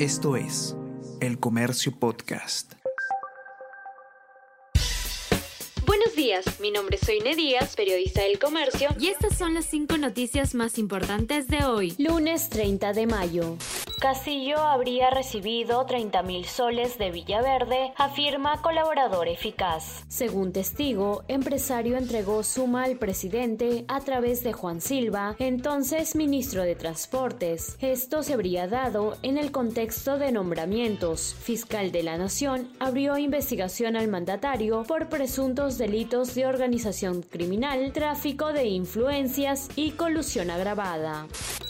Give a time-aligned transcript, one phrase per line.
[0.00, 0.76] Esto es
[1.20, 2.72] El Comercio Podcast.
[5.86, 9.96] Buenos días, mi nombre es Soine Díaz, periodista del Comercio, y estas son las cinco
[9.96, 13.56] noticias más importantes de hoy, lunes 30 de mayo.
[13.96, 20.04] Castillo habría recibido 30 mil soles de Villaverde, afirma colaborador eficaz.
[20.08, 26.74] Según testigo, empresario entregó suma al presidente a través de Juan Silva, entonces ministro de
[26.74, 27.76] Transportes.
[27.80, 31.34] Esto se habría dado en el contexto de nombramientos.
[31.34, 38.52] Fiscal de la Nación abrió investigación al mandatario por presuntos delitos de organización criminal, tráfico
[38.52, 41.26] de influencias y colusión agravada.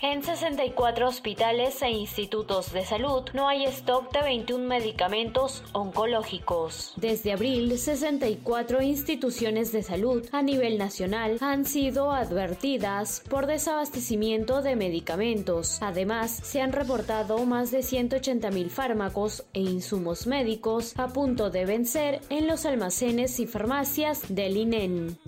[0.00, 6.94] En 64 hospitales e institutos de salud no hay stock de 21 medicamentos oncológicos.
[6.96, 14.74] Desde abril, 64 instituciones de salud a nivel nacional han sido advertidas por desabastecimiento de
[14.74, 15.78] medicamentos.
[15.82, 21.66] Además, se han reportado más de 180 mil fármacos e insumos médicos a punto de
[21.66, 25.18] vencer en los almacenes y farmacias del INEN.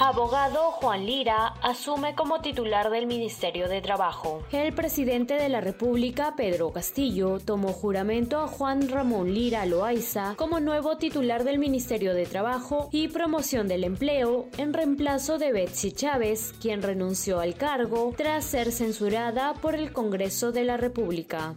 [0.00, 4.44] Abogado Juan Lira asume como titular del Ministerio de Trabajo.
[4.52, 10.60] El presidente de la República, Pedro Castillo, tomó juramento a Juan Ramón Lira Loaiza como
[10.60, 16.54] nuevo titular del Ministerio de Trabajo y Promoción del Empleo en reemplazo de Betsy Chávez,
[16.60, 21.56] quien renunció al cargo tras ser censurada por el Congreso de la República.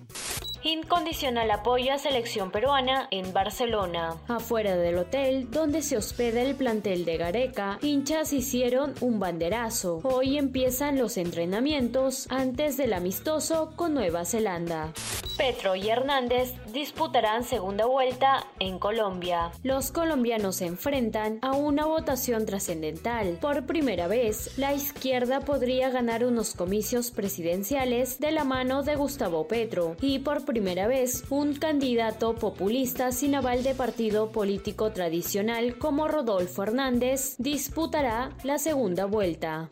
[0.63, 4.17] Incondicional apoyo a selección peruana en Barcelona.
[4.27, 10.01] Afuera del hotel donde se hospeda el plantel de Gareca, hinchas hicieron un banderazo.
[10.03, 14.93] Hoy empiezan los entrenamientos antes del amistoso con Nueva Zelanda.
[15.37, 19.51] Petro y Hernández disputarán segunda vuelta en Colombia.
[19.63, 23.37] Los colombianos se enfrentan a una votación trascendental.
[23.41, 29.47] Por primera vez, la izquierda podría ganar unos comicios presidenciales de la mano de Gustavo
[29.47, 36.07] Petro y por primera vez un candidato populista sin aval de partido político tradicional como
[36.07, 39.71] Rodolfo Hernández disputará la segunda vuelta.